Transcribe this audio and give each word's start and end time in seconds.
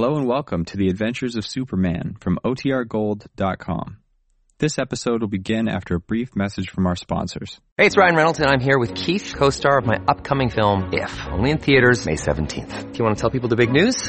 Hello 0.00 0.14
and 0.14 0.28
welcome 0.28 0.64
to 0.64 0.76
the 0.76 0.90
Adventures 0.90 1.34
of 1.34 1.44
Superman 1.44 2.14
from 2.20 2.38
OTRGold.com. 2.44 3.96
This 4.60 4.78
episode 4.78 5.22
will 5.22 5.28
begin 5.28 5.66
after 5.68 5.96
a 5.96 5.98
brief 5.98 6.36
message 6.36 6.70
from 6.70 6.86
our 6.86 6.94
sponsors. 6.94 7.60
Hey, 7.76 7.86
it's 7.86 7.96
Ryan 7.96 8.14
Reynolds, 8.14 8.38
and 8.38 8.48
I'm 8.48 8.60
here 8.60 8.78
with 8.78 8.94
Keith, 8.94 9.34
co 9.36 9.50
star 9.50 9.76
of 9.76 9.86
my 9.86 9.96
upcoming 10.06 10.50
film, 10.50 10.90
If, 10.92 11.26
only 11.26 11.50
in 11.50 11.58
theaters, 11.58 12.06
May 12.06 12.14
17th. 12.14 12.92
Do 12.92 12.96
you 12.96 13.04
want 13.04 13.16
to 13.16 13.20
tell 13.20 13.30
people 13.30 13.48
the 13.48 13.56
big 13.56 13.72
news? 13.72 14.08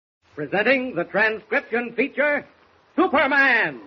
Presenting 0.35 0.95
the 0.95 1.03
transcription 1.03 1.93
feature, 1.95 2.45
Superman. 2.95 3.81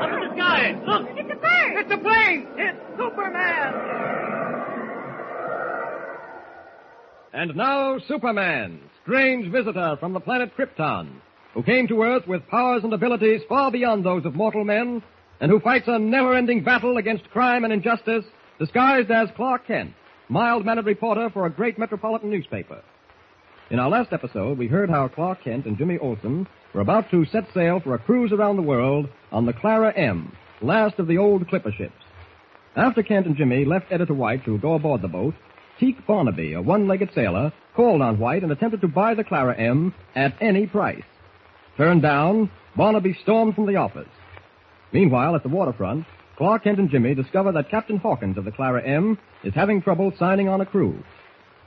Up 0.00 0.10
in 0.10 0.20
the 0.20 0.34
sky! 0.34 0.82
Look! 0.86 1.08
It's 1.10 1.30
a 1.30 1.36
bird! 1.36 1.76
It's 1.76 1.92
a 1.92 1.98
plane! 1.98 2.46
It's 2.56 2.78
Superman! 2.96 3.74
And 7.34 7.56
now, 7.56 7.98
Superman, 8.08 8.80
strange 9.02 9.52
visitor 9.52 9.96
from 10.00 10.14
the 10.14 10.20
planet 10.20 10.56
Krypton, 10.56 11.10
who 11.52 11.62
came 11.62 11.86
to 11.88 12.02
Earth 12.02 12.26
with 12.26 12.46
powers 12.48 12.84
and 12.84 12.92
abilities 12.94 13.42
far 13.50 13.70
beyond 13.70 14.04
those 14.04 14.24
of 14.24 14.34
mortal 14.34 14.64
men, 14.64 15.02
and 15.40 15.50
who 15.50 15.60
fights 15.60 15.88
a 15.88 15.98
never-ending 15.98 16.64
battle 16.64 16.96
against 16.96 17.28
crime 17.30 17.64
and 17.64 17.72
injustice, 17.72 18.24
disguised 18.58 19.10
as 19.10 19.28
Clark 19.36 19.66
Kent, 19.66 19.92
mild-mannered 20.30 20.86
reporter 20.86 21.28
for 21.28 21.44
a 21.44 21.50
great 21.50 21.78
metropolitan 21.78 22.30
newspaper. 22.30 22.80
In 23.70 23.78
our 23.78 23.88
last 23.88 24.12
episode, 24.12 24.58
we 24.58 24.66
heard 24.66 24.90
how 24.90 25.08
Clark 25.08 25.42
Kent 25.42 25.64
and 25.64 25.78
Jimmy 25.78 25.96
Olsen 25.96 26.46
were 26.74 26.82
about 26.82 27.10
to 27.10 27.24
set 27.24 27.44
sail 27.54 27.80
for 27.80 27.94
a 27.94 27.98
cruise 27.98 28.30
around 28.30 28.56
the 28.56 28.62
world 28.62 29.08
on 29.32 29.46
the 29.46 29.54
Clara 29.54 29.90
M, 29.96 30.36
last 30.60 30.98
of 30.98 31.06
the 31.06 31.16
old 31.16 31.48
clipper 31.48 31.72
ships. 31.72 31.94
After 32.76 33.02
Kent 33.02 33.24
and 33.24 33.36
Jimmy 33.36 33.64
left 33.64 33.90
Editor 33.90 34.12
White 34.12 34.44
to 34.44 34.58
go 34.58 34.74
aboard 34.74 35.00
the 35.00 35.08
boat, 35.08 35.34
Teak 35.80 36.06
Barnaby, 36.06 36.52
a 36.52 36.60
one-legged 36.60 37.14
sailor, 37.14 37.54
called 37.74 38.02
on 38.02 38.18
White 38.18 38.42
and 38.42 38.52
attempted 38.52 38.82
to 38.82 38.88
buy 38.88 39.14
the 39.14 39.24
Clara 39.24 39.56
M 39.56 39.94
at 40.14 40.34
any 40.42 40.66
price. 40.66 41.02
Turned 41.78 42.02
down, 42.02 42.50
Barnaby 42.76 43.16
stormed 43.22 43.54
from 43.54 43.64
the 43.66 43.76
office. 43.76 44.08
Meanwhile, 44.92 45.36
at 45.36 45.42
the 45.42 45.48
waterfront, 45.48 46.04
Clark 46.36 46.64
Kent 46.64 46.80
and 46.80 46.90
Jimmy 46.90 47.14
discover 47.14 47.50
that 47.52 47.70
Captain 47.70 47.96
Hawkins 47.96 48.36
of 48.36 48.44
the 48.44 48.52
Clara 48.52 48.82
M 48.82 49.18
is 49.42 49.54
having 49.54 49.80
trouble 49.80 50.12
signing 50.18 50.48
on 50.48 50.60
a 50.60 50.66
crew. 50.66 51.02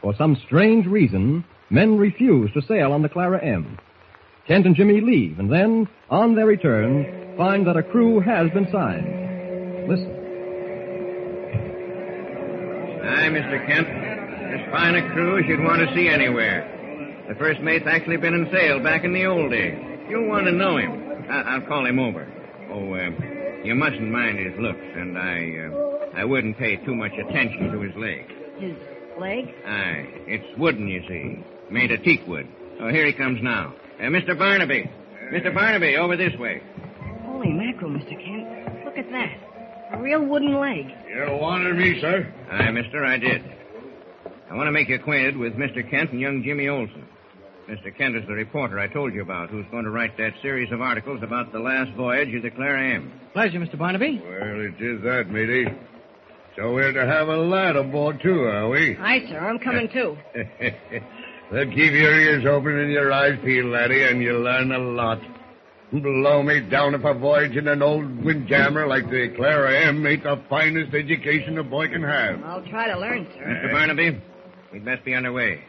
For 0.02 0.14
some 0.16 0.38
strange 0.46 0.86
reason, 0.86 1.44
men 1.70 1.98
refuse 1.98 2.52
to 2.54 2.62
sail 2.62 2.92
on 2.92 3.02
the 3.02 3.10
Clara 3.10 3.44
M. 3.44 3.78
Kent 4.48 4.66
and 4.66 4.76
Jimmy 4.76 5.02
leave, 5.02 5.40
and 5.40 5.52
then, 5.52 5.88
on 6.10 6.36
their 6.36 6.46
return, 6.46 7.36
find 7.36 7.68
that 7.68 7.76
a 7.76 7.84
crew 7.84 8.20
has 8.20 8.50
been 8.52 8.68
signed. 8.72 9.88
Listen. 9.90 10.12
Aye, 13.04 13.30
Mr. 13.30 13.66
Kent. 13.68 13.88
As 13.88 14.72
fine 14.72 14.96
a 14.96 15.12
crew 15.12 15.40
as 15.40 15.46
you'd 15.48 15.64
want 15.64 15.88
to 15.88 15.94
see 15.94 16.08
anywhere. 16.08 16.74
The 17.28 17.36
first 17.36 17.60
mate's 17.62 17.86
actually 17.86 18.18
been 18.18 18.34
in 18.34 18.50
sail 18.52 18.82
back 18.82 19.04
in 19.04 19.12
the 19.12 19.26
old 19.26 19.52
days. 19.52 19.78
You'll 20.10 20.30
want 20.30 20.46
to 20.46 20.54
know 20.54 20.78
him. 20.78 21.26
I- 21.30 21.58
will 21.58 21.68
call 21.68 21.86
him 21.86 22.00
over. 22.00 22.26
Oh, 22.72 22.94
uh, 22.94 23.64
you 23.66 23.76
mustn't 23.76 24.10
mind 24.10 24.40
his 24.40 24.58
looks, 24.60 24.86
and 24.96 25.18
I, 25.18 25.68
uh, 25.68 26.20
I 26.22 26.24
wouldn't 26.24 26.58
pay 26.58 26.78
too 26.78 26.96
much 26.96 27.12
attention 27.14 27.72
to 27.72 27.82
his 27.82 27.96
legs. 27.98 28.32
His 28.60 28.76
leg? 29.20 29.54
Aye, 29.66 30.08
it's 30.28 30.58
wooden, 30.60 30.88
you 30.88 31.02
see. 31.08 31.44
Made 31.72 31.92
of 31.92 32.04
teak 32.04 32.26
wood. 32.28 32.48
Oh, 32.80 32.90
here 32.90 33.06
he 33.06 33.14
comes 33.14 33.40
now. 33.42 33.74
Uh, 34.00 34.04
Mr. 34.04 34.38
Barnaby. 34.38 34.90
Mr. 35.34 35.54
Barnaby, 35.54 35.98
over 35.98 36.16
this 36.16 36.34
way. 36.40 36.62
Holy 37.26 37.50
mackerel, 37.50 37.92
Mr. 37.92 38.12
Kent. 38.24 38.86
Look 38.86 38.98
at 38.98 39.10
that. 39.12 39.94
A 39.94 40.02
real 40.02 40.24
wooden 40.26 40.60
leg. 40.60 40.86
You 41.10 41.38
wanted 41.40 41.76
me, 41.76 42.00
sir? 42.02 42.32
Aye, 42.52 42.72
mister, 42.72 43.06
I 43.06 43.18
did. 43.18 43.42
I 44.50 44.56
want 44.56 44.68
to 44.68 44.72
make 44.72 44.88
you 44.90 44.96
acquainted 44.96 45.38
with 45.38 45.54
Mr. 45.54 45.88
Kent 45.90 46.12
and 46.12 46.22
young 46.22 46.44
Jimmy 46.44 46.68
Olsen. 46.70 47.06
Mr. 47.70 47.96
Kent 47.98 48.16
is 48.16 48.26
the 48.28 48.34
reporter 48.34 48.80
I 48.80 48.88
told 48.88 49.14
you 49.14 49.22
about, 49.22 49.50
who's 49.50 49.66
going 49.72 49.84
to 49.84 49.90
write 49.90 50.16
that 50.18 50.32
series 50.42 50.72
of 50.72 50.80
articles 50.82 51.22
about 51.22 51.52
the 51.52 51.60
last 51.60 51.92
voyage 51.98 52.34
of 52.34 52.44
the 52.44 52.50
Clara 52.50 52.96
M. 52.96 53.12
Pleasure, 53.34 53.60
Mr. 53.60 53.78
Barnaby. 53.78 54.22
Well, 54.24 54.62
it 54.62 54.82
is 54.82 55.02
that, 55.04 55.30
matey. 55.30 55.66
So 56.58 56.74
we're 56.74 56.92
to 56.92 57.06
have 57.06 57.28
a 57.28 57.38
lad 57.38 57.76
aboard, 57.76 58.20
too, 58.20 58.42
are 58.46 58.68
we? 58.68 58.98
Aye, 58.98 59.26
sir. 59.30 59.38
I'm 59.38 59.60
coming, 59.60 59.88
too. 59.90 60.18
well, 61.52 61.66
keep 61.66 61.94
your 61.94 62.20
ears 62.20 62.46
open 62.48 62.80
and 62.80 62.92
your 62.92 63.12
eyes 63.14 63.38
peeled, 63.46 63.68
laddie, 63.68 64.02
and 64.02 64.24
you'll 64.24 64.42
learn 64.42 64.72
a 64.72 64.80
lot. 64.80 65.20
Blow 65.94 66.42
me 66.42 66.62
down 66.62 66.96
if 66.96 67.04
a 67.06 67.14
voyage 67.14 67.56
in 67.56 67.68
an 67.68 67.84
old 67.84 68.24
windjammer 68.26 68.88
like 68.88 69.08
the 69.10 69.32
Clara 69.36 69.88
M 69.88 70.06
ain't 70.06 70.24
the 70.24 70.42
finest 70.50 70.96
education 70.96 71.60
a 71.60 71.64
boy 71.64 71.90
can 71.90 72.02
have. 72.02 72.44
I'll 72.44 72.66
try 72.66 72.88
to 72.88 73.00
learn, 73.00 73.28
sir. 73.36 73.44
Mr. 73.46 73.72
Barnaby, 73.72 74.22
we'd 74.74 74.84
best 74.84 75.06
be 75.06 75.14
underway. 75.14 75.62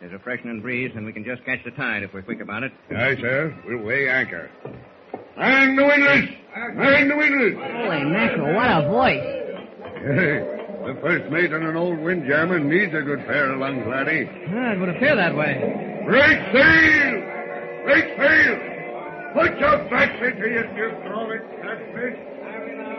There's 0.00 0.12
a 0.12 0.20
freshening 0.20 0.62
breeze, 0.62 0.92
and 0.94 1.04
we 1.04 1.12
can 1.12 1.24
just 1.24 1.44
catch 1.44 1.64
the 1.64 1.72
tide 1.72 2.04
if 2.04 2.14
we're 2.14 2.22
quick 2.22 2.40
about 2.40 2.62
it. 2.62 2.72
Aye, 2.96 3.16
sir. 3.20 3.58
We'll 3.66 3.82
weigh 3.84 4.08
anchor. 4.08 4.48
And 5.36 5.76
the 5.76 5.84
windlass! 5.84 6.28
And 6.54 7.10
the 7.10 7.16
windlass! 7.16 7.72
Holy 7.72 8.04
mackerel, 8.04 8.54
what 8.54 8.70
a 8.70 8.88
voice. 8.88 9.37
The 10.02 10.96
first 11.00 11.30
mate 11.30 11.52
on 11.52 11.62
an 11.64 11.76
old 11.76 11.98
windjammer 11.98 12.58
needs 12.60 12.94
a 12.94 13.02
good 13.02 13.26
pair 13.26 13.50
of 13.52 13.58
lungs, 13.58 13.84
laddie. 13.86 14.28
Ah, 14.48 14.72
it 14.72 14.78
would 14.78 14.88
appear 14.90 15.16
that 15.16 15.34
way. 15.34 16.02
Break 16.06 16.38
sail! 16.52 17.22
Break 17.84 18.04
sail! 18.16 18.58
Put 19.34 19.58
your 19.58 19.78
backs 19.90 20.22
into 20.22 20.48
your 20.48 20.66
you 20.76 20.96
crawling 21.02 21.42
catfish. 21.62 22.18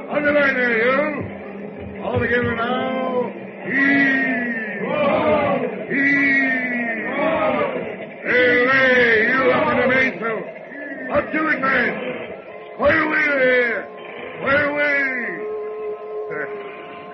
On 0.09 0.23
the 0.23 0.31
line 0.31 0.53
there, 0.55 0.77
you. 0.77 2.03
All 2.03 2.19
together 2.19 2.55
now. 2.55 3.31
Heave! 3.65 4.29
Heave! 5.89 6.39
Hey, 8.21 8.65
hey, 8.67 9.29
you 9.29 9.51
up 9.51 9.71
in 9.71 9.77
the 9.79 9.87
mainsail. 9.87 10.39
Up 11.13 11.25
to 11.31 11.47
it, 11.47 11.59
man. 11.61 11.91
Square 12.75 13.01
away 13.03 13.25
there. 13.39 13.79
Square 14.37 14.65
away. 14.69 15.05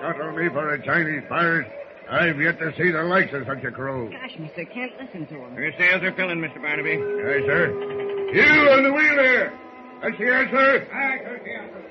Cut 0.00 0.20
on 0.20 0.36
me 0.36 0.48
for 0.50 0.74
a 0.74 0.84
Chinese 0.84 1.22
pirate. 1.28 1.66
I've 2.10 2.40
yet 2.40 2.58
to 2.60 2.72
see 2.76 2.90
the 2.92 3.02
likes 3.02 3.32
of 3.34 3.44
such 3.46 3.64
a 3.64 3.70
crew. 3.72 4.10
Gosh, 4.10 4.36
Mr. 4.38 4.70
Kent, 4.72 4.92
listen 5.00 5.26
to 5.26 5.34
him. 5.44 5.54
Your 5.58 5.72
sails 5.78 6.02
are 6.02 6.12
filling, 6.12 6.38
Mr. 6.38 6.62
Barnaby. 6.62 6.94
Aye, 6.94 7.42
sir. 7.46 7.66
You 8.32 8.70
on 8.70 8.82
the 8.84 8.92
wheel 8.92 9.16
there. 9.16 9.52
That's 10.02 10.18
the 10.18 10.32
answer. 10.32 10.88
Aye, 10.92 11.18
that's 11.24 11.44
the 11.44 11.52
answer. 11.52 11.82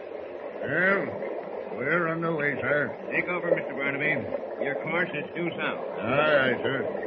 Well, 0.61 1.77
we're 1.77 2.07
on 2.07 2.21
the 2.21 2.31
way, 2.33 2.55
sir. 2.61 2.95
Take 3.11 3.27
over, 3.27 3.51
Mr. 3.51 3.75
Barnaby. 3.75 4.63
Your 4.63 4.75
course 4.83 5.09
is 5.13 5.25
due 5.35 5.49
south. 5.57 5.83
Aye, 5.99 6.53
aye, 6.55 6.63
sir. 6.63 7.01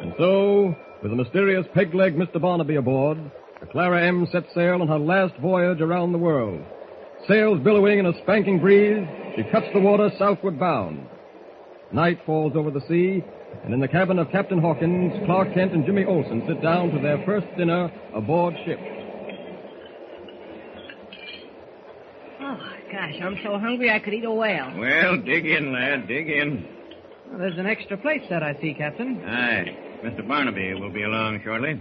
And 0.00 0.14
so, 0.18 0.74
With 1.02 1.10
the 1.10 1.16
mysterious 1.16 1.66
peg-leg 1.74 2.16
Mr. 2.16 2.40
Barnaby 2.40 2.76
aboard, 2.76 3.18
the 3.18 3.30
Clara 3.74 4.06
M 4.06 4.24
sets 4.30 4.46
sail 4.54 4.80
on 4.80 4.86
her 4.86 5.00
last 5.00 5.34
voyage 5.42 5.80
around 5.80 6.12
the 6.12 6.18
world. 6.18 6.64
Sails 7.26 7.58
billowing 7.64 7.98
in 7.98 8.06
a 8.06 8.12
spanking 8.22 8.60
breeze, 8.60 9.04
she 9.34 9.42
cuts 9.50 9.66
the 9.74 9.80
water 9.80 10.12
southward 10.16 10.60
bound. 10.60 11.04
Night 11.90 12.20
falls 12.24 12.52
over 12.54 12.70
the 12.70 12.82
sea, 12.82 13.24
and 13.64 13.74
in 13.74 13.80
the 13.80 13.88
cabin 13.88 14.20
of 14.20 14.30
Captain 14.30 14.60
Hawkins, 14.60 15.12
Clark 15.26 15.54
Kent 15.54 15.72
and 15.72 15.84
Jimmy 15.84 16.04
Olsen 16.04 16.44
sit 16.46 16.62
down 16.62 16.92
to 16.92 17.00
their 17.00 17.20
first 17.26 17.48
dinner 17.56 17.90
aboard 18.14 18.54
ship. 18.64 18.78
Oh, 22.42 22.60
gosh, 22.92 23.14
I'm 23.20 23.40
so 23.42 23.58
hungry 23.58 23.90
I 23.90 23.98
could 23.98 24.14
eat 24.14 24.24
a 24.24 24.30
whale. 24.30 24.72
Well, 24.78 25.16
dig 25.16 25.46
in, 25.46 25.72
lad, 25.72 26.06
dig 26.06 26.30
in. 26.30 26.64
Well, 27.28 27.40
there's 27.40 27.58
an 27.58 27.66
extra 27.66 27.96
plate 27.96 28.22
set, 28.28 28.44
I 28.44 28.56
see, 28.60 28.72
Captain. 28.72 29.20
Aye. 29.24 29.76
Mr. 30.04 30.28
Barnaby 30.28 30.74
will 30.74 30.92
be 30.92 31.02
along 31.02 31.40
shortly. 31.42 31.80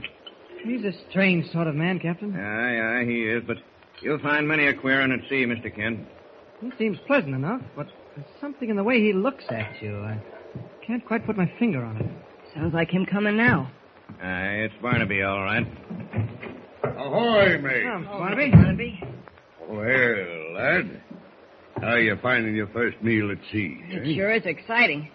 He's 0.63 0.83
a 0.85 0.93
strange 1.09 1.51
sort 1.51 1.67
of 1.67 1.75
man, 1.75 1.99
Captain. 1.99 2.35
Aye, 2.35 3.01
aye, 3.01 3.05
he 3.05 3.23
is, 3.23 3.43
but 3.45 3.57
you'll 4.01 4.19
find 4.19 4.47
many 4.47 4.67
a 4.67 4.73
queer 4.73 5.01
one 5.01 5.11
at 5.11 5.19
sea, 5.29 5.45
Mr. 5.45 5.73
Kent. 5.73 5.99
He 6.61 6.71
seems 6.77 6.97
pleasant 7.05 7.35
enough, 7.35 7.61
but 7.75 7.87
there's 8.15 8.27
something 8.39 8.69
in 8.69 8.77
the 8.77 8.83
way 8.83 9.01
he 9.01 9.11
looks 9.11 9.43
at 9.49 9.81
you. 9.81 9.97
I 9.99 10.21
can't 10.85 11.05
quite 11.05 11.25
put 11.25 11.35
my 11.35 11.51
finger 11.59 11.83
on 11.83 11.97
it. 11.97 12.05
Sounds 12.55 12.73
like 12.73 12.89
him 12.89 13.05
coming 13.05 13.35
now. 13.35 13.69
Aye, 14.21 14.67
it's 14.69 14.75
Barnaby, 14.81 15.21
all 15.23 15.43
right. 15.43 15.67
Ahoy, 16.83 17.57
mate. 17.57 17.83
Oh, 17.85 18.05
oh 18.09 18.17
Barnaby. 18.19 18.51
Barnaby. 18.51 19.03
Well, 19.67 20.53
lad, 20.53 21.01
how 21.81 21.87
are 21.87 21.99
you 21.99 22.17
finding 22.21 22.55
your 22.55 22.67
first 22.67 23.01
meal 23.01 23.31
at 23.31 23.37
sea? 23.51 23.79
Eh? 23.91 23.95
It 23.97 24.15
sure 24.15 24.33
is 24.33 24.43
exciting. 24.45 25.09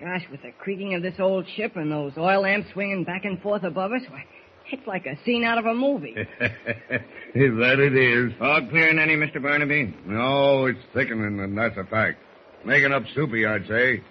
Gosh, 0.00 0.22
with 0.30 0.42
the 0.42 0.52
creaking 0.58 0.94
of 0.94 1.02
this 1.02 1.14
old 1.18 1.46
ship 1.56 1.76
and 1.76 1.90
those 1.90 2.12
oil 2.18 2.42
lamps 2.42 2.68
swinging 2.72 3.04
back 3.04 3.24
and 3.24 3.40
forth 3.40 3.62
above 3.64 3.92
us, 3.92 4.02
why, 4.08 4.24
it's 4.72 4.86
like 4.86 5.06
a 5.06 5.16
scene 5.24 5.44
out 5.44 5.58
of 5.58 5.66
a 5.66 5.74
movie. 5.74 6.14
that 6.40 7.78
it 7.78 7.96
is. 7.96 8.32
Fog 8.38 8.70
clearing 8.70 8.98
any, 8.98 9.14
Mr. 9.14 9.42
Barnaby? 9.42 9.94
No, 10.06 10.66
it's 10.66 10.78
thickening, 10.94 11.40
and 11.40 11.56
that's 11.56 11.76
a 11.76 11.84
fact. 11.84 12.18
Making 12.64 12.92
up 12.92 13.02
soupy, 13.14 13.46
I'd 13.46 13.66
say. 13.68 14.02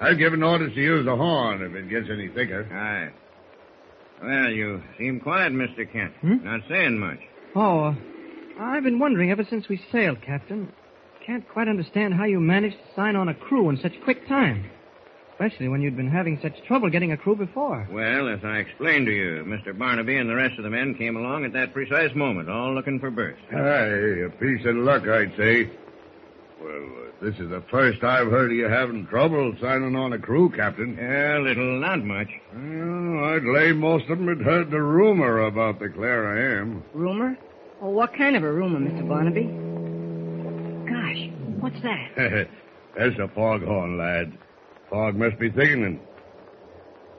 I've 0.00 0.18
given 0.18 0.42
orders 0.42 0.74
to 0.74 0.80
use 0.80 1.04
the 1.04 1.16
horn 1.16 1.62
if 1.62 1.74
it 1.74 1.88
gets 1.88 2.06
any 2.10 2.28
thicker. 2.28 2.64
Aye. 2.72 3.12
Well, 4.22 4.50
you 4.50 4.82
seem 4.96 5.20
quiet, 5.20 5.52
Mr. 5.52 5.90
Kent. 5.90 6.12
Hmm? 6.20 6.44
Not 6.44 6.60
saying 6.68 6.98
much. 6.98 7.18
Oh, 7.54 7.84
uh, 7.84 7.94
I've 8.60 8.82
been 8.82 8.98
wondering 8.98 9.30
ever 9.30 9.44
since 9.48 9.68
we 9.68 9.80
sailed, 9.92 10.18
Captain. 10.22 10.72
Can't 11.24 11.48
quite 11.48 11.68
understand 11.68 12.14
how 12.14 12.24
you 12.24 12.40
managed 12.40 12.76
to 12.76 12.94
sign 12.96 13.16
on 13.16 13.28
a 13.28 13.34
crew 13.34 13.68
in 13.68 13.78
such 13.78 13.92
quick 14.04 14.26
time. 14.28 14.70
Especially 15.38 15.68
when 15.68 15.80
you'd 15.80 15.96
been 15.96 16.10
having 16.10 16.36
such 16.42 16.60
trouble 16.66 16.90
getting 16.90 17.12
a 17.12 17.16
crew 17.16 17.36
before. 17.36 17.86
Well, 17.92 18.28
as 18.28 18.40
I 18.42 18.56
explained 18.58 19.06
to 19.06 19.12
you, 19.12 19.44
Mr. 19.44 19.76
Barnaby 19.76 20.16
and 20.16 20.28
the 20.28 20.34
rest 20.34 20.58
of 20.58 20.64
the 20.64 20.70
men 20.70 20.96
came 20.96 21.16
along 21.16 21.44
at 21.44 21.52
that 21.52 21.72
precise 21.72 22.12
moment, 22.16 22.50
all 22.50 22.74
looking 22.74 22.98
for 22.98 23.08
berths. 23.12 23.38
Aye, 23.52 24.26
a 24.26 24.30
piece 24.30 24.66
of 24.66 24.74
luck, 24.74 25.06
I'd 25.06 25.32
say. 25.36 25.70
Well, 26.60 26.72
uh, 26.72 27.24
this 27.24 27.36
is 27.38 27.50
the 27.50 27.62
first 27.70 28.02
I've 28.02 28.26
heard 28.32 28.50
of 28.50 28.56
you 28.56 28.64
having 28.64 29.06
trouble 29.06 29.54
signing 29.60 29.94
on 29.94 30.12
a 30.12 30.18
crew, 30.18 30.50
Captain. 30.50 30.96
Yeah, 31.00 31.38
little, 31.38 31.78
not 31.78 32.02
much. 32.02 32.28
Well, 32.52 33.24
I'd 33.26 33.44
lay 33.44 33.70
most 33.70 34.08
of 34.08 34.18
them 34.18 34.26
had 34.26 34.44
heard 34.44 34.72
the 34.72 34.82
rumor 34.82 35.42
about 35.46 35.78
the 35.78 35.88
Clara 35.88 36.62
M. 36.62 36.82
Rumor? 36.92 37.38
Oh, 37.80 37.90
what 37.90 38.12
kind 38.12 38.34
of 38.34 38.42
a 38.42 38.52
rumor, 38.52 38.80
Mr. 38.80 39.08
Barnaby? 39.08 39.44
Gosh, 40.90 41.30
what's 41.60 41.80
that? 41.82 42.48
That's 42.98 43.16
a 43.20 43.28
foghorn, 43.28 43.98
lad. 43.98 44.36
Fog 44.90 45.16
must 45.16 45.38
be 45.38 45.50
thickening. 45.50 46.00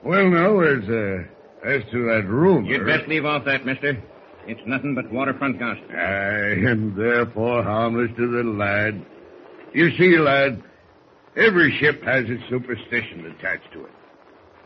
Well, 0.04 0.30
now, 0.30 0.60
as, 0.60 0.88
uh, 0.88 1.68
as 1.68 1.82
to 1.92 2.04
that 2.06 2.24
rumor... 2.26 2.68
You'd 2.68 2.86
best 2.86 3.08
leave 3.08 3.24
off 3.24 3.44
that, 3.44 3.66
mister. 3.66 4.02
It's 4.46 4.60
nothing 4.66 4.94
but 4.94 5.12
waterfront 5.12 5.58
gossip. 5.58 5.90
Aye, 5.90 6.56
and 6.66 6.96
therefore 6.96 7.62
harmless 7.62 8.10
to 8.16 8.26
the 8.26 8.42
lad. 8.42 9.04
You 9.74 9.96
see, 9.96 10.18
lad, 10.18 10.62
every 11.36 11.76
ship 11.78 12.02
has 12.02 12.24
its 12.28 12.42
superstition 12.48 13.26
attached 13.26 13.72
to 13.74 13.84
it. 13.84 13.92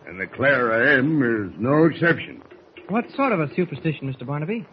And 0.06 0.20
the 0.20 0.26
Clara 0.26 0.98
M 0.98 1.22
is 1.22 1.60
no 1.60 1.84
exception. 1.86 2.42
What 2.88 3.04
sort 3.16 3.32
of 3.32 3.40
a 3.40 3.54
superstition, 3.54 4.12
Mr. 4.12 4.26
Barnaby? 4.26 4.64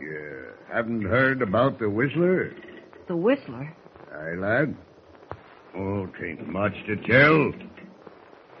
You 0.00 0.46
haven't 0.72 1.02
heard 1.02 1.42
about 1.42 1.78
the 1.78 1.90
Whistler? 1.90 2.54
The 3.08 3.16
Whistler? 3.16 3.76
Aye, 4.12 4.36
lad. 4.38 4.76
Oh, 5.76 6.08
tain't 6.18 6.48
much 6.48 6.74
to 6.86 6.96
tell. 6.96 7.52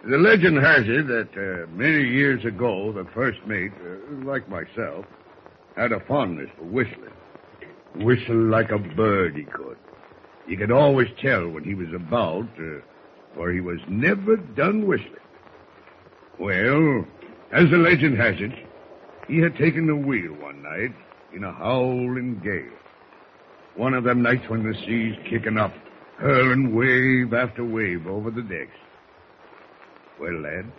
The 0.08 0.16
legend 0.16 0.56
has 0.56 0.84
it 0.86 1.06
that 1.08 1.28
uh, 1.36 1.66
many 1.70 2.02
years 2.02 2.42
ago, 2.46 2.92
the 2.92 3.04
first 3.12 3.40
mate, 3.46 3.72
uh, 3.84 4.24
like 4.24 4.48
myself, 4.48 5.04
had 5.76 5.92
a 5.92 6.00
fondness 6.00 6.48
for 6.56 6.64
whistling. 6.64 7.12
Whistle 7.94 8.48
like 8.48 8.70
a 8.70 8.78
bird, 8.78 9.36
he 9.36 9.42
could. 9.42 9.76
You 10.46 10.56
could 10.56 10.70
always 10.70 11.08
tell 11.20 11.46
when 11.50 11.62
he 11.62 11.74
was 11.74 11.92
about, 11.92 12.48
uh, 12.58 12.80
for 13.34 13.52
he 13.52 13.60
was 13.60 13.80
never 13.86 14.38
done 14.38 14.86
whistling. 14.86 15.12
Well, 16.38 17.04
as 17.52 17.68
the 17.68 17.76
legend 17.76 18.16
has 18.16 18.36
it, 18.38 18.52
he 19.28 19.40
had 19.40 19.56
taken 19.56 19.86
the 19.86 19.94
wheel 19.94 20.32
one 20.40 20.62
night 20.62 20.94
in 21.34 21.44
a 21.44 21.52
howling 21.52 22.40
gale. 22.42 22.78
One 23.76 23.92
of 23.92 24.04
them 24.04 24.22
nights 24.22 24.48
when 24.48 24.62
the 24.62 24.74
sea's 24.86 25.18
kicking 25.28 25.58
up, 25.58 25.74
hurling 26.16 26.74
wave 26.74 27.34
after 27.34 27.62
wave 27.62 28.06
over 28.06 28.30
the 28.30 28.40
decks. 28.40 28.72
Well, 30.20 30.40
lad, 30.40 30.70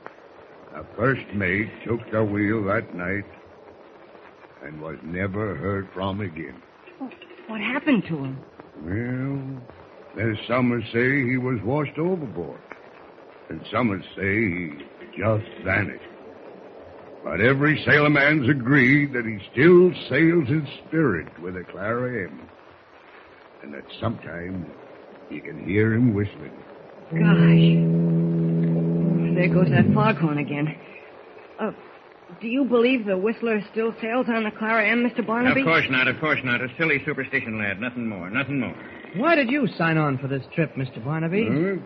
the 0.74 0.86
first 0.98 1.26
mate 1.34 1.70
took 1.86 2.00
the 2.12 2.24
wheel 2.24 2.64
that 2.66 2.94
night 2.94 3.26
and 4.64 4.82
was 4.82 4.98
never 5.04 5.56
heard 5.56 5.88
from 5.94 6.22
again. 6.22 6.62
What 7.48 7.62
happened 7.62 8.04
to 8.10 8.26
him? 8.26 8.40
Well, 8.84 9.62
there's 10.16 10.38
some 10.48 10.70
who 10.70 10.82
say 10.92 11.30
he 11.30 11.38
was 11.38 11.60
washed 11.64 11.98
overboard, 11.98 12.60
and 13.50 13.66
some 13.72 13.90
who 13.90 14.02
say 14.16 14.78
he 14.78 15.20
just 15.20 15.64
vanished. 15.64 16.04
But 17.24 17.42
every 17.42 17.84
sailorman's 17.86 18.50
agreed 18.50 19.14
that 19.14 19.26
he 19.26 19.40
still 19.52 19.92
sails 20.10 20.50
in 20.50 20.68
spirit 20.88 21.28
with 21.42 21.56
a 21.56 21.64
Clara 21.64 22.26
M. 22.30 22.42
And 23.62 23.74
that 23.74 23.84
sometimes 24.00 24.68
you 25.30 25.42
can 25.42 25.66
hear 25.66 25.94
him 25.94 26.14
whistling. 26.14 26.54
Gosh. 27.12 28.19
There 29.40 29.48
goes 29.48 29.70
that 29.70 29.86
foghorn 29.94 30.38
again. 30.38 30.76
Uh, 31.58 31.72
do 32.42 32.48
you 32.50 32.66
believe 32.66 33.06
the 33.06 33.18
Whistler 33.18 33.62
still 33.72 33.96
sails 34.02 34.26
on 34.28 34.44
the 34.44 34.52
Clara 34.52 34.86
M, 34.86 35.02
Mr. 35.02 35.26
Barnaby? 35.26 35.62
Of 35.62 35.66
course 35.66 35.86
not, 35.90 36.10
of 36.10 36.20
course 36.20 36.40
not. 36.44 36.60
A 36.60 36.68
silly 36.78 37.02
superstition, 37.06 37.58
lad. 37.58 37.80
Nothing 37.80 38.10
more, 38.10 38.30
nothing 38.30 38.60
more. 38.60 38.76
Why 39.16 39.36
did 39.36 39.50
you 39.50 39.66
sign 39.78 39.98
on 39.98 40.18
for 40.18 40.28
this 40.28 40.44
trip, 40.54 40.76
Mr. 40.76 41.02
Barnaby? 41.02 41.46
Huh? 41.46 41.78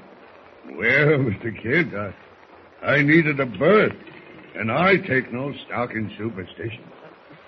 Well, 0.75 1.29
Mr. 1.29 1.61
Kidd, 1.61 1.93
I, 1.93 2.13
I 2.83 3.03
needed 3.03 3.39
a 3.39 3.45
berth, 3.45 3.93
and 4.55 4.71
I 4.71 4.95
take 4.97 5.31
no 5.31 5.53
stock 5.67 5.91
in 5.91 6.11
superstition. 6.17 6.83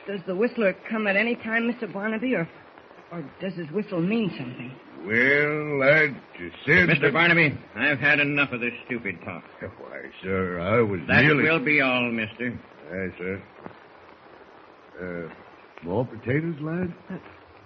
Does 0.05 0.21
the 0.27 0.35
Whistler 0.35 0.75
come 0.87 1.07
at 1.07 1.15
any 1.15 1.33
time, 1.33 1.63
Mr. 1.63 1.91
Barnaby, 1.91 2.35
or, 2.35 2.47
or 3.11 3.23
does 3.41 3.55
his 3.55 3.71
whistle 3.71 4.01
mean 4.01 4.29
something? 4.37 4.71
Well, 5.05 5.79
lad, 5.79 6.15
you 6.39 6.51
said... 6.65 6.89
Mr. 6.89 7.01
that- 7.01 7.13
Barnaby, 7.13 7.57
I've 7.75 7.99
had 7.99 8.19
enough 8.19 8.51
of 8.51 8.59
this 8.59 8.73
stupid 8.85 9.19
talk. 9.23 9.43
Why, 9.77 10.01
sir, 10.23 10.59
I 10.59 10.81
was 10.81 11.01
That 11.07 11.23
merely... 11.23 11.43
will 11.43 11.59
be 11.59 11.81
all, 11.81 12.11
mister. 12.11 12.57
Aye, 12.91 13.17
sir. 13.17 13.41
Uh, 14.99 15.85
more 15.85 16.05
potatoes, 16.05 16.55
lad? 16.61 16.93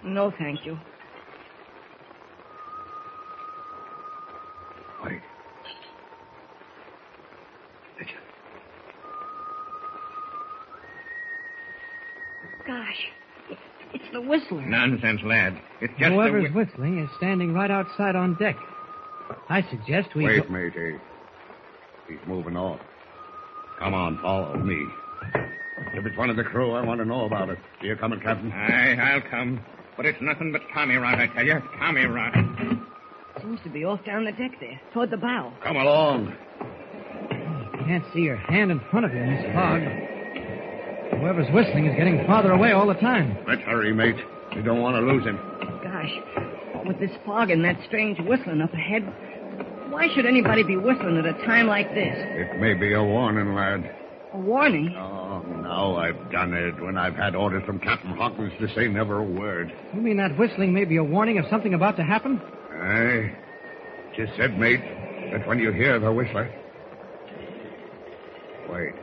No, 0.04 0.32
thank 0.38 0.66
you. 0.66 0.78
The 14.22 14.28
Whistler. 14.28 14.62
Nonsense, 14.62 15.20
lad. 15.24 15.60
It's 15.80 15.92
just 15.98 16.12
Whoever's 16.12 16.50
whi- 16.52 16.64
whistling 16.64 16.98
is 16.98 17.10
standing 17.16 17.52
right 17.54 17.70
outside 17.70 18.16
on 18.16 18.34
deck. 18.34 18.56
I 19.48 19.62
suggest 19.70 20.14
we. 20.14 20.24
Wait, 20.24 20.42
go- 20.46 20.52
matey. 20.52 20.96
He's 22.08 22.18
moving 22.26 22.56
off. 22.56 22.80
Come 23.78 23.94
on, 23.94 24.18
follow 24.20 24.56
me. 24.56 24.84
If 25.94 26.04
it's 26.04 26.16
one 26.18 26.28
of 26.28 26.36
the 26.36 26.44
crew, 26.44 26.72
I 26.72 26.84
want 26.84 27.00
to 27.00 27.04
know 27.04 27.24
about 27.24 27.48
it. 27.48 27.58
See 27.80 27.86
you 27.88 27.96
coming, 27.96 28.20
Captain? 28.20 28.52
Aye, 28.52 28.96
I'll 28.96 29.22
come. 29.30 29.60
But 29.96 30.06
it's 30.06 30.20
nothing 30.20 30.52
but 30.52 30.60
Tommy 30.74 30.96
rot, 30.96 31.18
I 31.18 31.26
tell 31.28 31.44
you. 31.46 31.62
Tommy 31.78 32.04
rot. 32.06 32.34
Seems 33.40 33.60
to 33.62 33.70
be 33.70 33.84
off 33.84 34.04
down 34.04 34.24
the 34.24 34.32
deck 34.32 34.52
there, 34.60 34.80
toward 34.92 35.10
the 35.10 35.16
bow. 35.16 35.52
Come 35.62 35.76
along. 35.76 36.34
Can't 37.86 38.04
see 38.12 38.20
your 38.20 38.36
hand 38.36 38.70
in 38.70 38.80
front 38.90 39.06
of 39.06 39.14
you 39.14 39.20
in 39.20 39.34
this 39.34 39.54
fog. 39.54 39.80
Whoever's 41.20 41.52
whistling 41.52 41.86
is 41.86 41.96
getting 41.96 42.24
farther 42.26 42.52
away 42.52 42.72
all 42.72 42.86
the 42.86 42.94
time. 42.94 43.36
Let's 43.46 43.62
hurry, 43.62 43.92
mate. 43.92 44.16
We 44.56 44.62
don't 44.62 44.80
want 44.80 44.96
to 44.96 45.02
lose 45.02 45.24
him. 45.24 45.36
Gosh, 45.82 46.10
what 46.74 46.86
with 46.86 46.98
this 46.98 47.10
fog 47.26 47.50
and 47.50 47.64
that 47.64 47.76
strange 47.86 48.18
whistling 48.20 48.60
up 48.62 48.72
ahead, 48.72 49.02
why 49.90 50.08
should 50.14 50.24
anybody 50.26 50.62
be 50.62 50.76
whistling 50.76 51.18
at 51.18 51.26
a 51.26 51.34
time 51.46 51.66
like 51.66 51.88
this? 51.94 52.14
It 52.16 52.58
may 52.58 52.74
be 52.74 52.94
a 52.94 53.02
warning, 53.02 53.54
lad. 53.54 53.94
A 54.32 54.38
warning? 54.38 54.94
Oh, 54.96 55.42
Now 55.62 55.96
I've 55.96 56.30
done 56.30 56.54
it 56.54 56.80
when 56.80 56.96
I've 56.96 57.14
had 57.16 57.34
orders 57.34 57.64
from 57.66 57.80
Captain 57.80 58.10
Hawkins 58.16 58.52
to 58.60 58.68
say 58.74 58.88
never 58.88 59.18
a 59.18 59.24
word. 59.24 59.72
You 59.94 60.00
mean 60.00 60.16
that 60.18 60.38
whistling 60.38 60.72
may 60.72 60.84
be 60.84 60.96
a 60.96 61.04
warning 61.04 61.38
of 61.38 61.44
something 61.50 61.74
about 61.74 61.96
to 61.96 62.02
happen? 62.02 62.40
Aye. 62.72 63.36
Just 64.16 64.32
said, 64.36 64.58
mate, 64.58 64.80
that 65.32 65.46
when 65.46 65.58
you 65.58 65.72
hear 65.72 65.98
the 65.98 66.12
whistler. 66.12 66.50
Wait. 68.70 68.94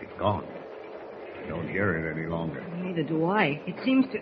It's 0.00 0.12
gone. 0.18 0.46
I 1.44 1.48
don't 1.48 1.68
hear 1.68 1.96
it 1.96 2.16
any 2.16 2.26
longer. 2.26 2.64
Neither 2.82 3.02
do 3.02 3.24
I. 3.26 3.60
It 3.66 3.76
seems 3.84 4.06
to. 4.12 4.18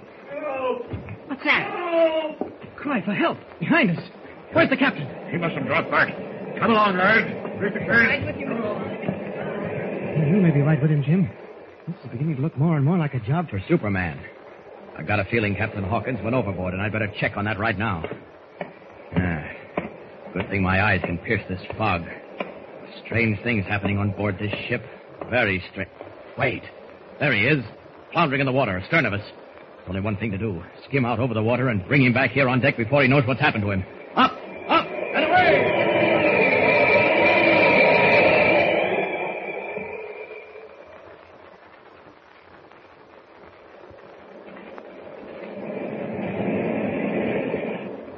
What's 1.26 1.44
that? 1.44 2.36
Cry 2.76 3.02
for 3.04 3.14
help. 3.14 3.38
Behind 3.58 3.90
us. 3.90 4.02
Where's 4.52 4.70
the 4.70 4.76
captain? 4.76 5.06
He 5.30 5.36
must 5.38 5.54
have 5.54 5.66
dropped 5.66 5.90
back. 5.90 6.08
Come 6.58 6.70
along, 6.70 6.96
lads. 6.96 7.26
Reach 7.60 7.74
the 7.74 7.80
Right 7.80 8.24
with 8.26 8.36
you. 8.36 8.46
You 10.34 10.40
may 10.42 10.50
be 10.50 10.60
right 10.62 10.80
with 10.80 10.90
him, 10.90 11.02
Jim. 11.02 11.30
This 11.86 11.96
is 12.04 12.10
beginning 12.10 12.36
to 12.36 12.42
look 12.42 12.56
more 12.56 12.76
and 12.76 12.84
more 12.84 12.98
like 12.98 13.14
a 13.14 13.20
job 13.20 13.48
for 13.50 13.60
Superman. 13.68 14.20
I've 14.96 15.06
got 15.06 15.20
a 15.20 15.24
feeling 15.24 15.54
Captain 15.54 15.84
Hawkins 15.84 16.18
went 16.22 16.34
overboard, 16.34 16.72
and 16.74 16.82
I'd 16.82 16.92
better 16.92 17.12
check 17.20 17.36
on 17.36 17.44
that 17.44 17.58
right 17.58 17.78
now. 17.78 18.04
Ah, 19.16 19.44
good 20.34 20.48
thing 20.50 20.62
my 20.62 20.82
eyes 20.82 21.00
can 21.04 21.18
pierce 21.18 21.42
this 21.48 21.60
fog. 21.76 22.02
Strange 23.04 23.42
things 23.42 23.64
happening 23.66 23.98
on 23.98 24.10
board 24.12 24.38
this 24.38 24.52
ship. 24.68 24.82
Very 25.30 25.62
strange. 25.70 25.90
Wait. 26.38 26.62
There 27.20 27.34
he 27.34 27.42
is. 27.42 27.62
Floundering 28.12 28.40
in 28.40 28.46
the 28.46 28.52
water, 28.52 28.78
astern 28.78 29.04
of 29.04 29.12
us. 29.12 29.20
Only 29.86 30.00
one 30.00 30.16
thing 30.16 30.30
to 30.30 30.38
do. 30.38 30.62
Skim 30.88 31.04
out 31.04 31.20
over 31.20 31.34
the 31.34 31.42
water 31.42 31.68
and 31.68 31.86
bring 31.86 32.02
him 32.02 32.14
back 32.14 32.30
here 32.30 32.48
on 32.48 32.60
deck 32.60 32.78
before 32.78 33.02
he 33.02 33.08
knows 33.08 33.26
what's 33.26 33.40
happened 33.40 33.62
to 33.64 33.70
him. 33.70 33.84
Up! 34.16 34.32
Up! 34.68 34.86
And 34.86 35.24
away! 35.24 35.76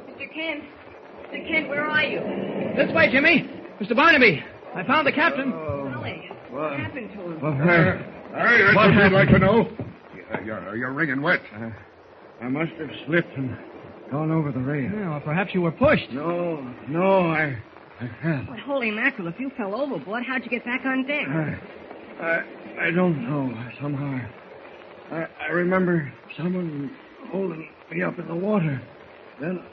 Mr. 0.07 0.33
Kent. 0.33 0.63
Mr. 1.27 1.47
Kent, 1.47 1.67
where 1.67 1.83
are 1.83 2.03
you? 2.03 2.21
This 2.77 2.93
way, 2.95 3.11
Jimmy. 3.11 3.49
Mr. 3.81 3.95
Barnaby. 3.95 4.41
I 4.73 4.83
found 4.87 5.05
the 5.05 5.11
captain. 5.11 5.51
Oh. 5.53 5.91
Golly, 5.93 6.29
what 6.51 6.79
happened 6.79 7.09
to 7.13 7.31
him? 7.31 8.12
Hey, 8.33 8.63
that's 8.63 8.75
what, 8.75 8.93
you'd 8.93 9.11
like 9.11 9.29
to 9.29 9.39
know. 9.39 9.69
You're, 10.15 10.33
uh, 10.33 10.41
you're, 10.41 10.75
you're 10.75 10.91
wringing 10.91 11.21
wet. 11.21 11.41
Uh, 11.55 11.69
I 12.41 12.49
must 12.49 12.71
have 12.73 12.89
slipped 13.05 13.35
and 13.37 13.55
gone 14.09 14.31
over 14.31 14.51
the 14.51 14.59
rail. 14.59 14.91
Yeah, 14.91 15.15
or 15.15 15.21
perhaps 15.21 15.53
you 15.53 15.61
were 15.61 15.71
pushed. 15.71 16.11
No, 16.11 16.61
no, 16.87 17.29
I, 17.29 17.61
I 18.01 18.09
fell. 18.21 18.45
But 18.49 18.59
holy 18.59 18.89
mackerel, 18.89 19.27
if 19.27 19.39
you 19.39 19.51
fell 19.51 19.79
overboard, 19.79 20.23
how'd 20.25 20.43
you 20.43 20.49
get 20.49 20.65
back 20.65 20.83
on 20.83 21.05
deck? 21.05 21.27
I, 21.27 21.59
I, 22.23 22.87
I 22.87 22.91
don't 22.91 23.23
know. 23.29 23.53
Somehow, 23.79 24.19
I, 25.11 25.27
I 25.39 25.47
remember 25.51 26.11
someone 26.35 26.95
holding 27.31 27.69
me 27.91 28.01
up 28.01 28.17
in 28.17 28.27
the 28.27 28.35
water. 28.35 28.81
Then, 29.39 29.63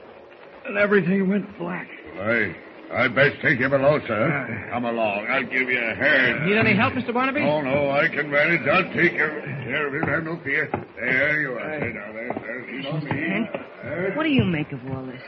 then 0.65 0.77
everything 0.77 1.29
went 1.29 1.59
black. 1.59 1.89
Hey, 2.15 2.57
I'd 2.93 3.15
best 3.15 3.37
take 3.43 3.61
you 3.61 3.69
below, 3.69 4.01
sir. 4.07 4.67
Uh, 4.69 4.73
Come 4.73 4.85
along. 4.85 5.27
I'll 5.31 5.45
give 5.45 5.69
you 5.69 5.79
a 5.79 5.95
hand. 5.95 6.47
Need 6.47 6.59
any 6.59 6.75
help, 6.77 6.95
Mr. 6.95 7.15
Barnaby? 7.15 7.41
Oh, 7.43 7.61
no, 7.61 7.91
I 7.91 8.09
can 8.09 8.29
manage. 8.31 8.67
I'll 8.67 8.93
take 8.93 9.13
care 9.13 9.41
care 9.65 9.87
of 9.87 9.95
it. 9.95 10.09
Have 10.09 10.25
no 10.25 10.41
fear. 10.43 10.69
There 10.97 11.41
you 11.41 11.53
are. 11.53 11.81
Sit 11.81 11.95
down 11.95 12.15
there, 12.15 12.33
sir. 12.35 12.67
Lean 12.67 12.87
on 12.87 13.05
me. 13.05 13.11
Kent, 13.11 14.17
what 14.17 14.25
do 14.25 14.31
you 14.31 14.45
make 14.45 14.73
of 14.73 14.81
all 14.91 15.07
this? 15.07 15.23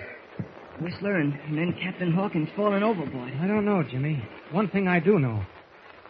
Whistler 0.81 1.16
and, 1.21 1.35
and 1.47 1.57
then 1.57 1.73
Captain 1.81 2.12
Hawkins 2.12 2.49
falling 2.57 2.83
overboard. 2.83 3.33
I 3.40 3.47
don't 3.47 3.64
know, 3.64 3.85
Jimmy. 3.88 4.23
One 4.50 4.69
thing 4.69 4.88
I 4.88 4.99
do 4.99 5.21
know. 5.21 5.45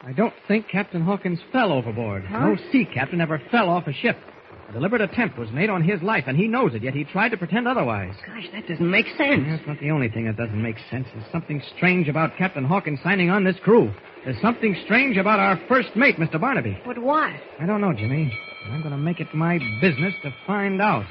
I 0.04 0.12
don't 0.12 0.32
think 0.48 0.68
Captain 0.68 1.02
Hawkins 1.02 1.38
fell 1.52 1.70
overboard. 1.70 2.24
Huh? 2.24 2.38
No 2.46 2.56
sea 2.72 2.86
captain 2.92 3.20
ever 3.20 3.40
fell 3.50 3.68
off 3.68 3.86
a 3.86 3.92
ship. 3.92 4.16
A 4.72 4.74
deliberate 4.76 5.02
attempt 5.02 5.38
was 5.38 5.50
made 5.52 5.68
on 5.68 5.82
his 5.82 6.00
life, 6.00 6.24
and 6.26 6.34
he 6.34 6.48
knows 6.48 6.74
it, 6.74 6.82
yet 6.82 6.94
he 6.94 7.04
tried 7.04 7.28
to 7.28 7.36
pretend 7.36 7.68
otherwise. 7.68 8.14
Gosh, 8.26 8.46
that 8.54 8.66
doesn't 8.66 8.90
make 8.90 9.04
sense. 9.18 9.44
That's 9.46 9.66
not 9.66 9.78
the 9.80 9.90
only 9.90 10.08
thing 10.08 10.24
that 10.24 10.38
doesn't 10.38 10.62
make 10.62 10.76
sense. 10.90 11.06
There's 11.14 11.30
something 11.30 11.62
strange 11.76 12.08
about 12.08 12.38
Captain 12.38 12.64
Hawkins 12.64 12.98
signing 13.04 13.28
on 13.28 13.44
this 13.44 13.56
crew. 13.62 13.92
There's 14.24 14.40
something 14.40 14.74
strange 14.86 15.18
about 15.18 15.40
our 15.40 15.60
first 15.68 15.94
mate, 15.94 16.16
Mr. 16.16 16.40
Barnaby. 16.40 16.78
But 16.86 16.96
what? 16.96 17.32
I 17.60 17.66
don't 17.66 17.82
know, 17.82 17.92
Jimmy. 17.92 18.32
I'm 18.70 18.80
going 18.80 18.92
to 18.92 18.96
make 18.96 19.20
it 19.20 19.34
my 19.34 19.58
business 19.82 20.14
to 20.22 20.34
find 20.46 20.80
out. 20.80 21.04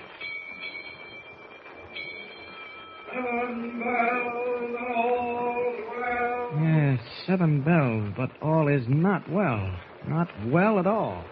Yes, 6.63 7.00
seven 7.27 7.62
bells, 7.62 8.12
but 8.18 8.32
all 8.41 8.68
is 8.68 8.86
not 8.88 9.30
well. 9.30 9.72
Not 10.08 10.30
well 10.48 10.80
at 10.80 10.88
all. 10.88 11.24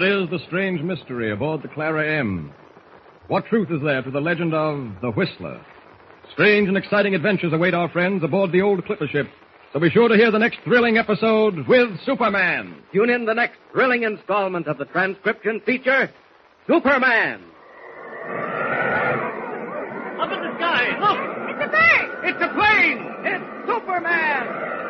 What 0.00 0.08
is 0.08 0.30
the 0.30 0.38
strange 0.46 0.80
mystery 0.80 1.30
aboard 1.30 1.60
the 1.60 1.68
Clara 1.68 2.18
M? 2.20 2.54
What 3.28 3.44
truth 3.44 3.68
is 3.70 3.82
there 3.82 4.00
to 4.00 4.10
the 4.10 4.18
legend 4.18 4.54
of 4.54 4.94
the 5.02 5.10
Whistler? 5.10 5.60
Strange 6.32 6.68
and 6.68 6.78
exciting 6.78 7.14
adventures 7.14 7.52
await 7.52 7.74
our 7.74 7.90
friends 7.90 8.24
aboard 8.24 8.50
the 8.50 8.62
old 8.62 8.82
clipper 8.86 9.06
ship. 9.06 9.26
So 9.74 9.78
be 9.78 9.90
sure 9.90 10.08
to 10.08 10.16
hear 10.16 10.30
the 10.30 10.38
next 10.38 10.60
thrilling 10.64 10.96
episode 10.96 11.68
with 11.68 11.90
Superman. 12.06 12.76
Tune 12.94 13.10
in 13.10 13.26
the 13.26 13.34
next 13.34 13.58
thrilling 13.72 14.04
installment 14.04 14.68
of 14.68 14.78
the 14.78 14.86
transcription 14.86 15.60
feature, 15.66 16.10
Superman. 16.66 17.42
Up 20.18 20.32
in 20.32 20.40
the 20.40 20.56
sky, 20.56 20.96
look! 20.98 21.20
It's 21.50 21.62
a 21.62 21.68
bird! 21.68 22.24
It's 22.24 22.40
a 22.40 22.48
plane! 22.54 23.04
It's 23.26 23.68
Superman! 23.68 24.89